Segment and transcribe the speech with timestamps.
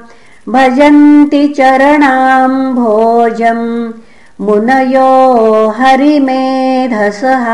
[0.48, 3.92] भजन्ति चरणाम् भोजम्
[4.40, 7.46] मुनयो हरिमेधसः।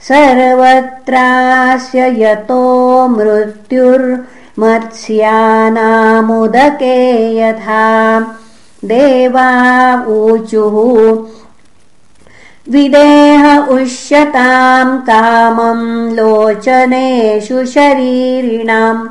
[0.00, 4.16] सर्वत्रास्य यतो मृत्युर्
[4.58, 8.20] मत्स्यानामुदके यथा
[8.84, 11.26] देवा ऊचुः।
[12.72, 19.08] विदेह उष्यताम् कामम् लोचनेषु शरीरिणाम्।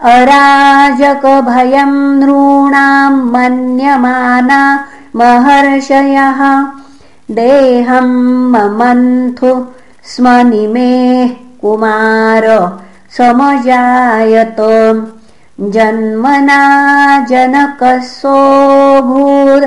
[0.00, 4.86] अराजकभयम् नॄणाम् मन्यमाना
[5.16, 6.66] महर्षयः।
[7.30, 9.66] देहम् ममन्थु
[10.04, 11.30] स्म निमेः
[11.62, 12.78] कुमार
[13.10, 14.56] समजायत।
[15.60, 16.60] जन्मना
[17.30, 19.64] जनकसोऽभूद्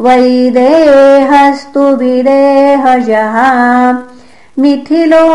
[0.00, 3.36] वैदेहस्तु विदेहजः।
[4.58, 5.26] मिथिलो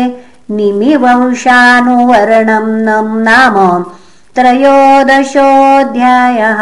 [0.51, 2.67] निमिवंशानुवर्णं
[3.27, 3.83] नाम
[4.35, 6.61] त्रयोदशोऽध्यायः